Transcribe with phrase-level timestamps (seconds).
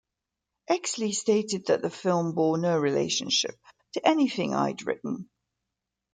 [0.67, 3.55] Exley stated that the film bore no relationship
[3.93, 5.29] to anything I'd written.